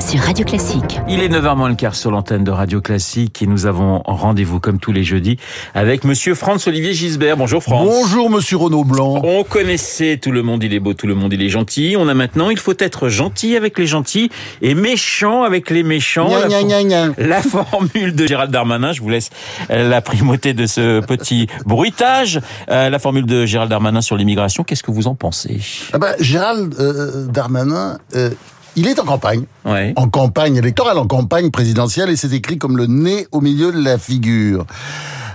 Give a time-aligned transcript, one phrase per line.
[0.00, 1.00] sur Radio Classique.
[1.08, 4.58] Il est 9h moins le quart sur l'antenne de Radio Classique et nous avons rendez-vous
[4.58, 5.36] comme tous les jeudis
[5.74, 7.36] avec monsieur Franz Olivier Gisbert.
[7.36, 7.84] Bonjour Franz.
[7.84, 9.20] Bonjour monsieur Renaud Blanc.
[9.22, 11.96] On connaissait tout le monde il est beau, tout le monde il est gentil.
[11.98, 14.30] On a maintenant il faut être gentil avec les gentils
[14.62, 16.28] et méchant avec les méchants.
[16.28, 17.14] Gna, la, gna, gna, gna.
[17.18, 19.30] la formule de Gérald Darmanin, je vous laisse
[19.68, 22.40] la primauté de ce petit bruitage.
[22.70, 25.60] Euh, la formule de Gérald Darmanin sur l'immigration, qu'est-ce que vous en pensez?
[25.92, 28.30] Ah bah, Gérald euh, Darmanin, euh,
[28.76, 29.44] il est en campagne.
[29.64, 29.92] Ouais.
[29.96, 33.82] En campagne électorale, en campagne présidentielle, et c'est écrit comme le nez au milieu de
[33.82, 34.66] la figure.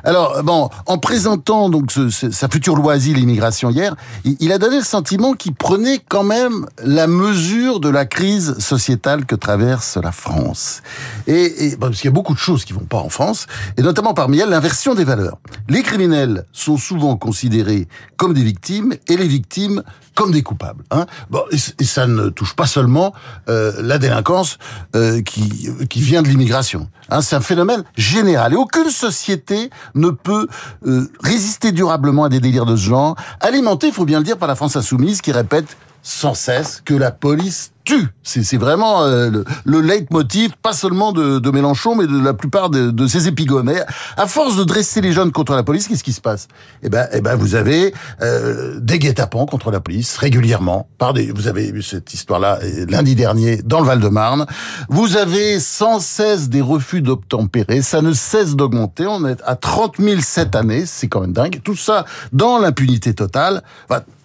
[0.06, 4.84] Alors bon, en présentant donc sa future loi asile immigration hier, il, a donné le
[4.84, 10.84] sentiment qu'il prenait quand même la mesure de la crise sociétale que traverse la France.
[11.26, 13.82] Et, et parce qu'il y a beaucoup de choses qui vont pas en France, et
[13.82, 15.40] notamment parmi elles l'inversion des valeurs.
[15.70, 19.82] Les criminels sont souvent considérés comme des victimes et les victimes
[20.16, 20.84] comme des coupables.
[20.92, 23.14] Hein bon, et ça ne touche pas seulement
[23.50, 24.58] euh, la délinquance
[24.96, 26.90] euh, qui, qui vient de l'immigration.
[27.10, 28.54] Hein, c'est un phénomène général.
[28.54, 30.48] Et aucune société ne peut
[30.86, 34.38] euh, résister durablement à des délires de ce genre, alimentés, il faut bien le dire,
[34.38, 38.08] par la France insoumise qui répète sans cesse que la police tue.
[38.24, 42.70] C'est vraiment euh, le, le leitmotiv, pas seulement de, de Mélenchon, mais de la plupart
[42.70, 43.72] de, de ses épigones.
[44.18, 46.48] À force de dresser les jeunes contre la police, qu'est-ce qui se passe?
[46.84, 50.88] Eh ben, eh ben, vous avez euh, des guet-apens contre la police régulièrement.
[50.98, 54.46] Par des, vous avez eu cette histoire-là euh, lundi dernier dans le Val-de-Marne.
[54.90, 57.82] Vous avez sans cesse des refus d'obtempérer.
[57.82, 59.06] Ça ne cesse d'augmenter.
[59.08, 60.86] On est à 30 000 cette année.
[60.86, 61.62] C'est quand même dingue.
[61.64, 63.64] Tout ça dans l'impunité totale.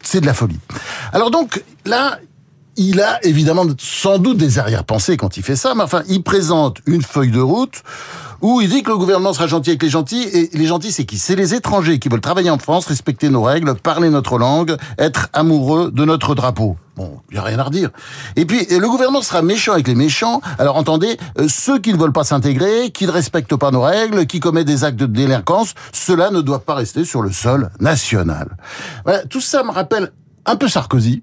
[0.03, 0.59] C'est de la folie.
[1.13, 2.19] Alors donc là,
[2.77, 6.79] il a évidemment sans doute des arrière-pensées quand il fait ça, mais enfin, il présente
[6.87, 7.83] une feuille de route
[8.43, 11.05] où il dit que le gouvernement sera gentil avec les gentils, et les gentils, c'est
[11.05, 11.19] qui?
[11.19, 15.29] C'est les étrangers qui veulent travailler en France, respecter nos règles, parler notre langue, être
[15.33, 16.77] amoureux de notre drapeau.
[16.97, 17.91] Bon, il n'y a rien à redire.
[18.37, 20.41] Et puis, le gouvernement sera méchant avec les méchants.
[20.59, 24.27] Alors, entendez, euh, ceux qui ne veulent pas s'intégrer, qui ne respectent pas nos règles,
[24.27, 28.57] qui commettent des actes de délinquance, cela ne doit pas rester sur le sol national.
[29.05, 30.13] Voilà, tout ça me rappelle
[30.47, 31.23] un peu Sarkozy,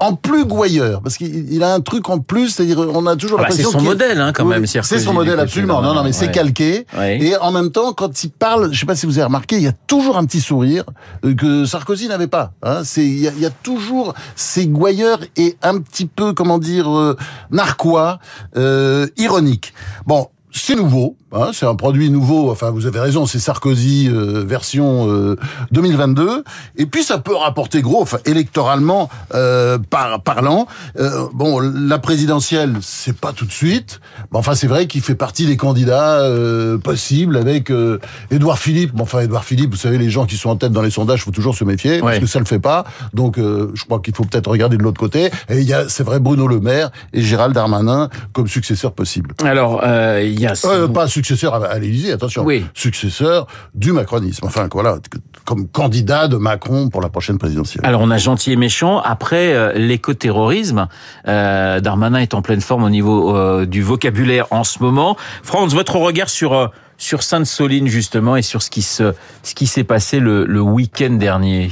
[0.00, 3.38] en plus gouailleur, parce qu'il il a un truc en plus, c'est-à-dire on a toujours
[3.40, 5.82] Ah bah, l'impression c'est son modèle, hein, quand Oui, même, C'est son modèle absolument.
[5.82, 6.86] Non, non, mais c'est calqué.
[6.96, 7.18] Ouais.
[7.20, 9.62] Et en même temps, quand il parle, je sais pas si vous avez remarqué, il
[9.62, 10.84] y a toujours un petit sourire
[11.24, 12.52] euh, que Sarkozy n'avait pas.
[12.62, 12.82] Hein.
[12.84, 17.16] C'est il y, y a toujours ces gouailleurs et un petit peu comment dire euh,
[17.50, 18.18] narquois,
[18.56, 19.74] euh, ironique.
[20.06, 20.28] Bon.
[20.50, 22.50] C'est nouveau, hein, c'est un produit nouveau.
[22.50, 25.36] Enfin, vous avez raison, c'est Sarkozy euh, version euh,
[25.72, 26.42] 2022.
[26.76, 30.66] Et puis ça peut rapporter gros, enfin, électoralement euh, par, parlant.
[30.98, 34.00] Euh, bon, la présidentielle, c'est pas tout de suite.
[34.32, 37.98] Mais enfin, c'est vrai qu'il fait partie des candidats euh, possibles avec euh,
[38.30, 38.94] Édouard Philippe.
[38.94, 41.24] Bon, enfin, Édouard Philippe, vous savez, les gens qui sont en tête dans les sondages,
[41.24, 42.20] faut toujours se méfier parce Ouais.
[42.20, 42.84] que ça le fait pas.
[43.12, 45.26] Donc, euh, je crois qu'il faut peut-être regarder de l'autre côté.
[45.50, 49.34] Et il y a, c'est vrai, Bruno Le Maire et Gérald Darmanin comme successeur possible.
[49.44, 50.22] Alors, euh,
[50.64, 52.44] Euh, pas successeur à, à l'Élysée, attention.
[52.44, 52.64] Oui.
[52.74, 54.46] Successeur du macronisme.
[54.46, 54.98] Enfin, voilà,
[55.44, 57.84] comme candidat de Macron pour la prochaine présidentielle.
[57.84, 59.00] Alors on a gentil et méchant.
[59.00, 60.88] Après euh, l'écoterrorisme,
[61.26, 65.16] euh, Darmanin est en pleine forme au niveau euh, du vocabulaire en ce moment.
[65.42, 66.66] Franz, votre regard sur euh,
[66.98, 71.12] sur Sainte-Soline justement et sur ce qui se ce qui s'est passé le, le week-end
[71.12, 71.70] dernier?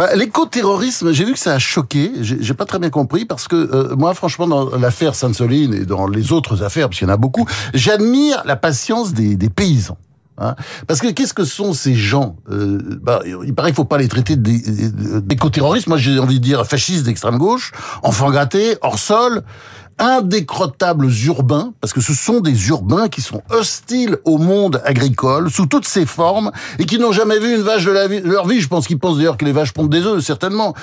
[0.00, 2.10] Bah, l'écoterrorisme, j'ai vu que ça a choqué.
[2.22, 6.06] J'ai pas très bien compris parce que euh, moi, franchement, dans l'affaire Sainte-Soline et dans
[6.06, 9.98] les autres affaires, parce qu'il y en a beaucoup, j'admire la patience des, des paysans.
[10.38, 10.54] Hein
[10.86, 14.08] parce que qu'est-ce que sont ces gens euh, bah, Il paraît qu'il faut pas les
[14.08, 14.62] traiter d'é-
[15.20, 15.86] d'éco-terroristes.
[15.86, 17.72] Moi, j'ai envie de dire fascistes d'extrême gauche,
[18.02, 19.42] enfants gâtés, hors sol,
[20.00, 25.66] indécrottables urbains, parce que ce sont des urbains qui sont hostiles au monde agricole sous
[25.66, 28.46] toutes ses formes et qui n'ont jamais vu une vache de, la vie- de leur
[28.46, 28.60] vie.
[28.60, 30.74] Je pense qu'ils pensent d'ailleurs que les vaches pondent des œufs, certainement.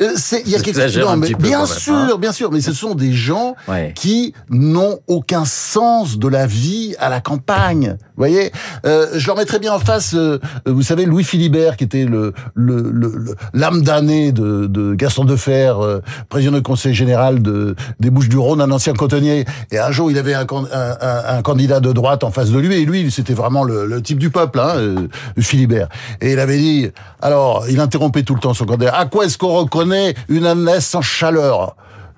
[0.00, 2.16] Euh, c'est- Il y a quelque non, mais peu bien même, sûr, hein.
[2.18, 3.92] bien sûr, mais ce sont des gens Ouais.
[3.96, 7.96] qui n'ont aucun sens de la vie à la campagne.
[8.20, 8.52] Voyez,
[8.84, 12.90] euh, je leur bien en face, euh, vous savez, Louis Philibert, qui était le le-
[12.92, 18.60] le- le- l'âme damnée de, Gaston Defer, euh, président du conseil général de, des Bouches-du-Rhône,
[18.60, 19.46] un ancien cotonnier.
[19.72, 22.84] Et un jour, il avait un, un, candidat de droite en face de lui, et
[22.84, 25.08] lui, c'était vraiment le, le type du peuple, hein, euh,
[25.38, 25.88] Philibert.
[26.20, 26.90] Et il avait dit,
[27.22, 30.86] alors, il interrompait tout le temps son candidat, à quoi est-ce qu'on reconnaît une ânesse
[30.88, 31.74] sans chaleur?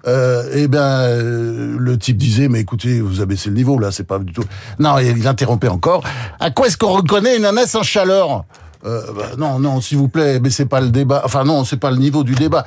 [0.06, 4.18] Eh ben, euh, le type disait, mais écoutez, vous abaissez le niveau, là, c'est pas
[4.18, 4.44] du tout...
[4.78, 6.02] Non, il interrompait encore.
[6.40, 8.44] À quoi est-ce qu'on reconnaît une ânesse en chaleur?
[8.84, 11.22] Euh, bah, Non, non, s'il vous plaît, mais c'est pas le débat.
[11.24, 12.64] Enfin, non, c'est pas le niveau du débat.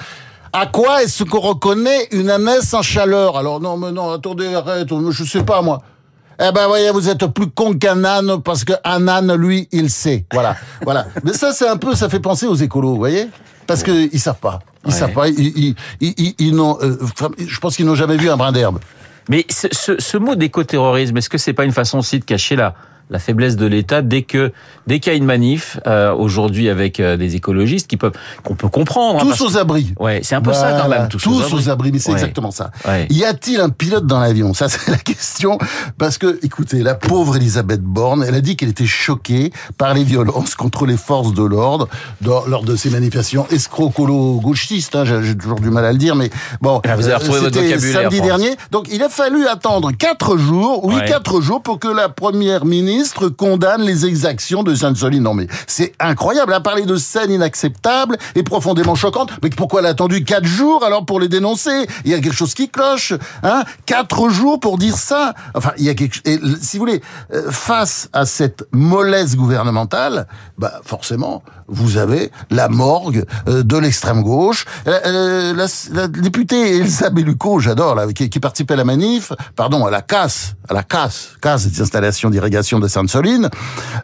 [0.53, 3.37] À quoi est-ce qu'on reconnaît une ânesse en chaleur?
[3.37, 5.81] Alors, non, mais non, attendez, arrête, je sais pas, moi.
[6.39, 10.25] Eh ben, voyez, vous êtes plus con qu'un âne, parce qu'un âne, lui, il sait.
[10.33, 11.07] Voilà, voilà.
[11.23, 13.29] Mais ça, c'est un peu, ça fait penser aux écolos, vous voyez?
[13.67, 14.59] Parce que ils savent pas.
[14.85, 15.27] Ils savent pas.
[15.27, 16.77] Ils, ils, ils, n'ont.
[16.81, 16.97] Euh,
[17.37, 18.79] je pense qu'ils n'ont jamais vu un brin d'herbe.
[19.29, 22.55] Mais ce, ce, ce mot d'écoterrorisme, est-ce que c'est pas une façon aussi de cacher
[22.55, 22.75] la
[23.09, 24.51] la faiblesse de l'État dès que
[24.87, 28.13] dès qu'il y a une manif euh, aujourd'hui avec euh, des écologistes qui peuvent
[28.43, 29.19] qu'on peut comprendre.
[29.21, 29.93] Hein, tous aux abris.
[29.99, 31.07] Ouais, c'est un peu ça quand même.
[31.07, 31.91] Tous, aux, abris.
[31.91, 32.71] mais c'est exactement ça.
[33.09, 34.53] Y a-t-il un pilote dans l'avion?
[34.53, 35.57] Ça c'est la question
[35.97, 40.03] parce que écoutez, la pauvre Elisabeth Borne, elle a dit qu'elle était choquée par les
[40.03, 41.87] violences contre les forces de l'ordre
[42.21, 44.95] lors de ces manifestations escrocolo gauchistes.
[44.95, 46.29] Hein, J'ai toujours du mal à le dire, mais
[46.61, 46.81] bon.
[46.85, 48.01] Ah, vous avez retrouvé votre vocabulaire.
[48.01, 52.09] Samedi dernier, donc il a fallu attendre quatre jours, oui quatre jours pour que la
[52.09, 55.23] première ministre ministre condamne les exactions de Sainte-Soline.
[55.23, 59.31] Non mais c'est incroyable, à parler de scènes inacceptables et profondément choquantes.
[59.43, 61.87] Mais pourquoi elle a attendu quatre jours alors pour les dénoncer?
[62.05, 63.13] Il y a quelque chose qui cloche,
[63.43, 65.33] hein Quatre jours pour dire ça.
[65.53, 66.19] Enfin, il y a quelque.
[66.23, 67.01] Et, si vous voulez,
[67.33, 70.27] euh, face à cette mollesse gouvernementale,
[70.57, 74.65] bah forcément, vous avez la morgue euh, de l'extrême gauche.
[74.87, 79.91] Euh, la, la, députée Elsa Bellucco, j'adore, qui, qui participait à la manif, pardon, à
[79.91, 83.49] la casse, à la casse, casse des installations d'irrigation de Sainte-Soline,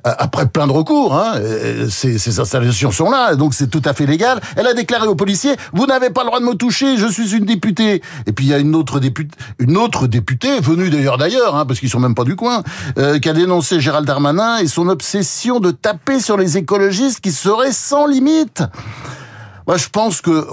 [0.07, 1.33] euh, après plein de recours, hein,
[1.89, 4.39] ces, ces, installations sont là, donc c'est tout à fait légal.
[4.55, 7.35] Elle a déclaré aux policiers "Vous n'avez pas le droit de me toucher, je suis
[7.35, 11.17] une députée." Et puis il y a une autre députée, une autre députée venue d'ailleurs
[11.17, 12.63] d'ailleurs, hein, parce qu'ils sont même pas du coin,
[12.97, 17.31] euh, qui a dénoncé Gérald Darmanin et son obsession de taper sur les écologistes qui
[17.51, 18.63] serait sans limite.
[19.67, 20.47] Moi, je pense que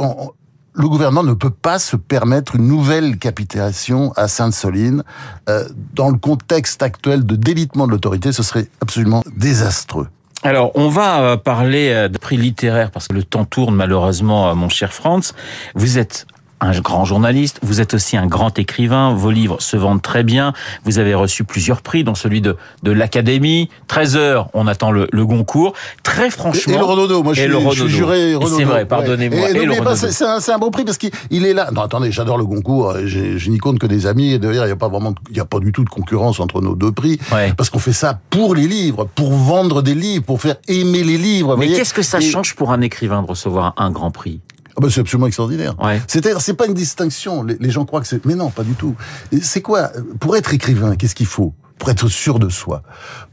[0.74, 5.04] le gouvernement ne peut pas se permettre une nouvelle capitulation à Sainte-Soline.
[5.48, 5.64] Euh,
[5.94, 10.08] dans le contexte actuel de délitement de l'autorité, ce serait absolument désastreux.
[10.42, 14.54] Alors, on va euh, parler euh, de prix littéraire parce que le temps tourne malheureusement,
[14.54, 15.34] mon cher Franz.
[15.74, 16.26] Vous êtes
[16.60, 20.52] un grand journaliste, vous êtes aussi un grand écrivain, vos livres se vendent très bien,
[20.84, 25.08] vous avez reçu plusieurs prix, dont celui de, de l'Académie, 13 heures, on attend le,
[25.12, 26.75] le Goncourt, très franchement...
[26.75, 29.38] Et, le Renaudot, moi je, suis, je suis juré C'est vrai, pardonnez-moi.
[29.40, 29.96] Ouais.
[29.96, 31.70] C'est un, un, bon prix parce qu'il est là.
[31.72, 34.72] Non, attendez, j'adore le Goncourt, je n'y compte que des amis, et d'ailleurs il n'y
[34.72, 37.19] a pas vraiment, il n'y a pas du tout de concurrence entre nos deux prix,
[37.56, 41.19] parce qu'on fait ça pour les livres, pour vendre des livres, pour faire aimer les
[41.19, 41.56] livres.
[41.56, 44.40] Mais qu'est-ce que ça change pour un écrivain de recevoir un grand prix?
[44.78, 45.75] Ah bah c'est absolument extraordinaire.
[45.82, 46.00] Ouais.
[46.06, 47.42] C'est-à-dire, c'est pas une distinction.
[47.42, 48.94] Les, les gens croient que c'est, mais non, pas du tout.
[49.42, 49.90] C'est quoi
[50.20, 52.82] Pour être écrivain, qu'est-ce qu'il faut pour être sûr de soi,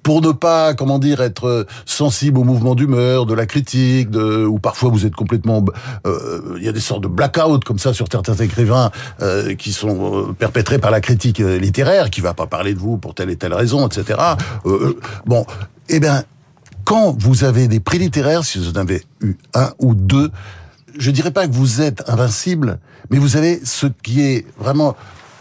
[0.03, 4.59] pour ne pas, comment dire, être sensible au mouvement d'humeur, de la critique, de, ou
[4.59, 5.65] parfois vous êtes complètement,
[6.05, 9.73] euh, il y a des sortes de blackout comme ça sur certains écrivains euh, qui
[9.73, 13.15] sont euh, perpétrés par la critique euh, littéraire, qui va pas parler de vous pour
[13.15, 14.19] telle et telle raison, etc.
[14.65, 15.45] Euh, bon,
[15.89, 16.23] eh bien,
[16.83, 20.29] quand vous avez des prix littéraires, si vous en avez eu un ou deux,
[20.97, 24.95] je dirais pas que vous êtes invincible, mais vous avez ce qui est vraiment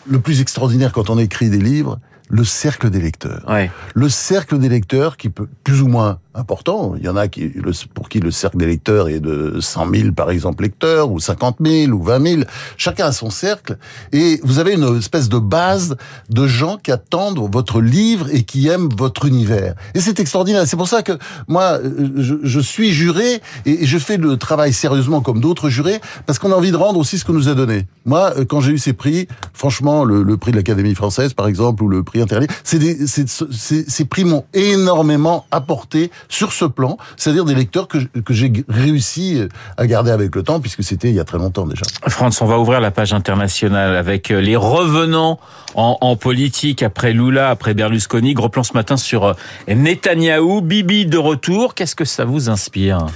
[0.07, 1.99] le plus extraordinaire quand on écrit des livres,
[2.29, 3.45] le cercle des lecteurs.
[3.49, 3.71] Ouais.
[3.95, 6.95] Le cercle des lecteurs qui peut plus ou moins important.
[6.97, 7.53] Il y en a qui,
[7.95, 11.59] pour qui le cercle des lecteurs est de 100 000 par exemple lecteurs ou 50
[11.65, 12.43] 000 ou 20 000.
[12.77, 13.79] Chacun a son cercle
[14.13, 15.97] et vous avez une espèce de base
[16.31, 19.75] de gens qui attendent votre livre et qui aiment votre univers.
[19.95, 20.67] Et c'est extraordinaire.
[20.67, 21.13] C'est pour ça que
[21.47, 21.79] moi
[22.17, 26.55] je, suis juré et je fais le travail sérieusement comme d'autres jurés parce qu'on a
[26.55, 27.87] envie de rendre aussi ce qu'on nous a donné.
[28.07, 31.89] Moi, quand j'ai eu ces prix, franchement, le, prix de l'Académie française par exemple ou
[31.89, 32.81] le prix interdit, c'est
[33.29, 39.41] ces prix m'ont énormément apporté sur ce plan, c'est-à-dire des lecteurs que, que j'ai réussi
[39.77, 41.83] à garder avec le temps, puisque c'était il y a très longtemps déjà.
[42.09, 45.39] France, on va ouvrir la page internationale avec euh, les revenants
[45.75, 48.35] en, en politique après Lula, après Berlusconi.
[48.35, 49.35] Gros plan ce matin sur euh,
[49.69, 51.75] Netanyahou, Bibi de retour.
[51.75, 53.07] Qu'est-ce que ça vous inspire?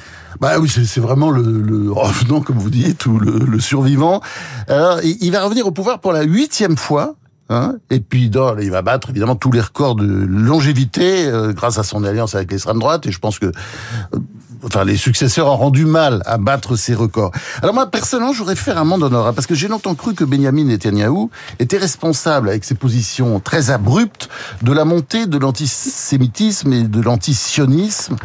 [0.40, 4.20] Bah oui, c'est vraiment le, le, revenant, comme vous dites, ou le, le survivant.
[4.68, 7.16] Alors, il va revenir au pouvoir pour la huitième fois.
[7.50, 7.76] Hein?
[7.88, 11.82] Et puis dans, il va battre évidemment tous les records de longévité euh, grâce à
[11.82, 13.06] son alliance avec l'extrême droite.
[13.06, 14.18] Et je pense que, euh,
[14.64, 17.32] enfin, les successeurs ont rendu mal à battre ces records.
[17.62, 21.28] Alors moi, personnellement, j'aurais fait un monde parce que j'ai longtemps cru que Benjamin Netanyahu
[21.58, 24.28] était responsable, avec ses positions très abruptes,
[24.62, 28.16] de la montée de l'antisémitisme et de l'antisionisme.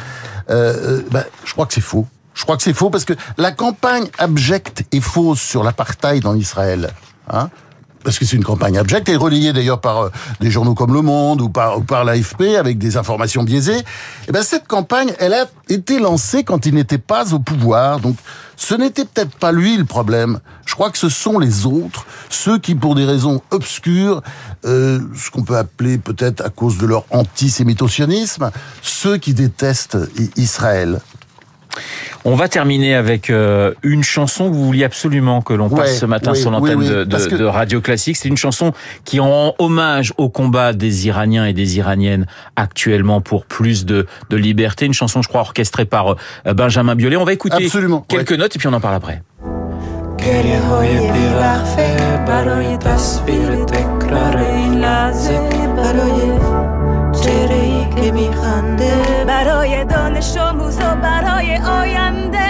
[0.49, 2.07] Euh, bah, je crois que c'est faux.
[2.33, 6.35] Je crois que c'est faux parce que la campagne abjecte et fausse sur l'apartheid en
[6.35, 6.89] Israël,
[7.29, 7.49] hein,
[8.03, 11.01] parce que c'est une campagne abjecte et relayée d'ailleurs par euh, des journaux comme Le
[11.01, 13.79] Monde ou par, l'AFP avec des informations biaisées.
[13.79, 13.83] Et
[14.29, 17.99] eh ben cette campagne, elle a été lancée quand il n'était pas au pouvoir.
[17.99, 18.17] Donc
[18.55, 20.39] ce n'était peut-être pas lui le problème.
[20.65, 24.21] Je crois que ce sont les autres, ceux qui, pour des raisons obscures,
[24.65, 29.97] euh, ce qu'on peut appeler peut-être à cause de leur antisémitosionisme, ceux qui détestent
[30.35, 30.99] Israël.
[32.25, 35.95] On va terminer avec euh, une chanson que vous vouliez absolument que l'on passe Ouais,
[35.95, 38.15] ce matin oui, sur l'antenne oui, oui, de, parce de- que- de Radio Classique.
[38.15, 38.71] C'est une chanson
[39.03, 42.25] qui rend hommage au combat des Iraniens et des Iraniennes
[42.55, 44.85] actuellement pour plus de, de liberté.
[44.85, 46.15] Une chanson, je crois, orchestrée par
[46.47, 47.17] euh, Benjamin Biolay.
[47.17, 49.21] On va écouter Absolument, quelques notes et puis on en parle après.
[58.27, 59.25] میخنده.
[59.27, 62.42] برای دانش آموز و برای آینده.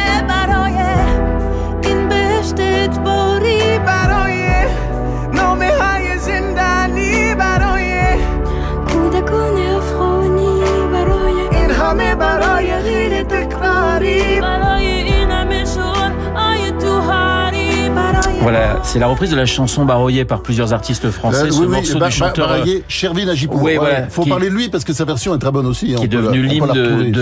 [18.43, 21.65] Voilà, c'est la reprise de la chanson baroyée par plusieurs artistes français, Euh, ce oui,
[21.67, 23.61] oui, morceau du chanteur euh, Baraguer, Shervin Agipour.
[23.61, 25.65] Oui, Ouais, voilà, Faut qui- parler de lui parce que sa version est très bonne
[25.65, 25.93] aussi.
[25.93, 26.67] hein, qui est on devenu l'hymne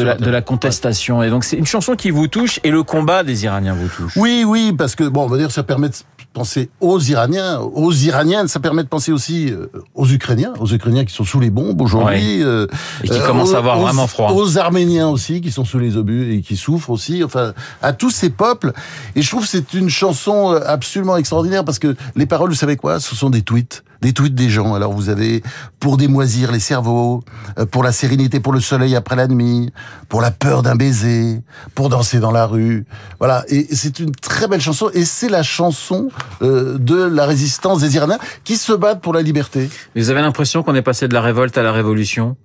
[0.03, 1.21] la, de la contestation.
[1.23, 4.13] Et donc c'est une chanson qui vous touche et le combat des Iraniens vous touche.
[4.17, 5.95] Oui, oui, parce que bon, on va dire ça permet de
[6.33, 11.03] penser aux Iraniens, aux Iraniennes, ça permet de penser aussi euh, aux Ukrainiens, aux Ukrainiens
[11.05, 12.67] qui sont sous les bombes aujourd'hui, euh,
[13.03, 14.31] Et qui commencent à avoir aux- vraiment froid.
[14.31, 18.11] aux Arméniens aussi qui sont sous les obus et qui souffrent aussi, enfin à tous
[18.11, 18.71] ces peuples.
[19.15, 22.55] Et je trouve que c'est une chanson euh, absolument extraordinaire parce que les paroles, vous
[22.55, 23.83] savez quoi, ce sont des tweets.
[24.01, 24.74] Des tweets des gens.
[24.74, 25.43] Alors vous avez
[25.79, 27.24] pour démoisir les cerveaux,
[27.60, 29.72] euh, pour la sérénité, pour le soleil après la nuit,
[30.10, 31.41] pour la peur d'un baiser,
[31.75, 32.86] pour danser dans la rue.
[33.20, 33.43] Voilà.
[33.48, 34.89] Et c'est une très belle chanson.
[34.93, 36.10] Et c'est la chanson
[36.41, 39.70] euh, de la résistance des Iraniens qui se battent pour la liberté.
[39.96, 42.38] Vous avez l'impression qu'on est passé de la révolte à la révolution?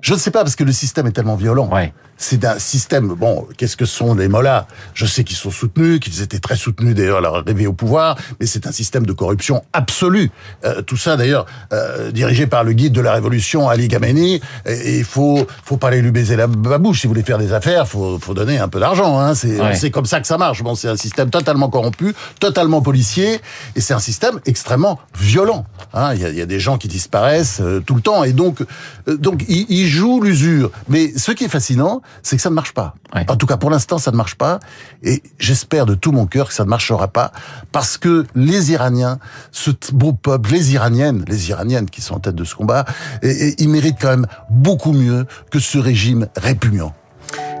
[0.00, 1.68] Je ne sais pas parce que le système est tellement violent.
[1.72, 1.94] Ouais.
[2.22, 3.08] C'est un système.
[3.08, 4.68] Bon, qu'est-ce que sont les mollahs?
[4.94, 8.16] Je sais qu'ils sont soutenus, qu'ils étaient très soutenus d'ailleurs à leur arrivée au pouvoir,
[8.38, 10.30] mais c'est un système de corruption absolue.
[10.64, 14.40] Euh, tout ça d'ailleurs euh, dirigé par le guide de la révolution Ali Khamenei.
[14.66, 17.00] Et il faut faut pas aller lui baiser la, la bouche.
[17.00, 19.18] Si vous voulez faire des affaires, faut faut donner un peu d'argent.
[19.18, 19.34] Hein.
[19.34, 19.74] C'est Ouais.
[19.74, 20.62] c'est comme ça que ça marche.
[20.62, 23.40] Bon, c'est un système totalement corrompu, totalement policier,
[23.74, 25.66] et c'est un système extrêmement violent.
[25.92, 26.14] Hein.
[26.14, 28.32] Il y, a, il y a des gens qui disparaissent euh, tout le temps, et
[28.32, 28.62] donc
[29.08, 30.70] euh, donc ils il jouent l'usure.
[30.88, 32.94] Mais ce qui est fascinant, c'est que ça ne marche pas.
[33.14, 33.24] Ouais.
[33.28, 34.60] En tout cas, pour l'instant, ça ne marche pas,
[35.02, 37.32] et j'espère de tout mon cœur que ça ne marchera pas,
[37.72, 39.18] parce que les Iraniens,
[39.50, 42.84] ce beau peuple, les Iraniennes, les Iraniennes qui sont en tête de ce combat,
[43.22, 46.92] et, et ils méritent quand même beaucoup mieux que ce régime répugnant.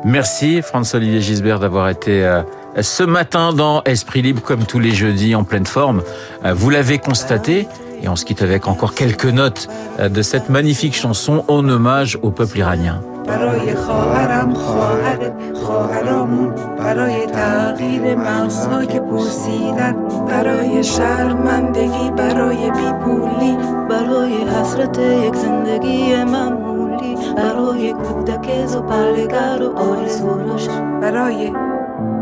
[0.04, 2.42] Merci François-Olivier Gisbert d'avoir été euh,
[2.80, 6.02] ce matin dans Esprit Libre comme tous les jeudis en pleine forme.
[6.44, 7.68] Euh, Vous l'avez constaté
[8.02, 9.68] et on se quitte avec encore quelques notes
[10.00, 13.00] euh, de cette magnifique chanson en hommage au peuple iranien.
[13.32, 19.96] برای خواهرم خواهرت خواهرامون برای تغییر مغزها که پوسیدن
[20.28, 23.56] برای شرمندگی برای بیپولی
[23.90, 30.68] برای حسرت یک زندگی معمولی برای کودک زوپرگر و آرزوش
[31.00, 31.52] برای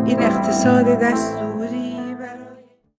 [0.04, 1.49] این اقتصاد دستور